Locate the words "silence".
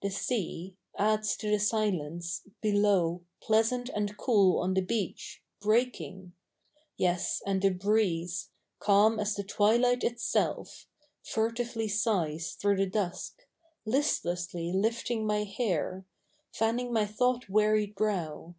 1.58-2.46